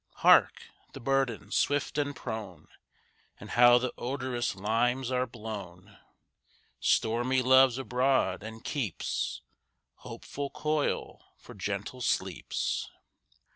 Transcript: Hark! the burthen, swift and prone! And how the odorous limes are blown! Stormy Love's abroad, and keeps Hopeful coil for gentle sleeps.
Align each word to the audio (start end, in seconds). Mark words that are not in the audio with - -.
Hark! 0.25 0.63
the 0.93 0.99
burthen, 0.99 1.51
swift 1.51 1.95
and 1.99 2.15
prone! 2.15 2.67
And 3.39 3.51
how 3.51 3.77
the 3.77 3.93
odorous 3.99 4.55
limes 4.55 5.11
are 5.11 5.27
blown! 5.27 5.99
Stormy 6.79 7.43
Love's 7.43 7.77
abroad, 7.77 8.41
and 8.41 8.63
keeps 8.63 9.43
Hopeful 9.97 10.49
coil 10.49 11.35
for 11.37 11.53
gentle 11.53 12.01
sleeps. 12.01 12.89